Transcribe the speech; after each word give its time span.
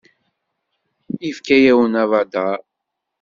Yefka-yawen 1.25 1.93
abadaṛ. 2.03 2.59